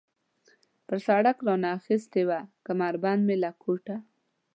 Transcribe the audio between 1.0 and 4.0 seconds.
سړک را نه اخیستې وه، کمربند مې له کوټ.